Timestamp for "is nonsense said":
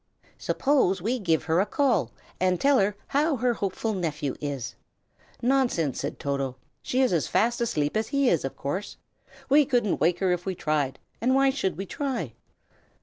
4.41-6.17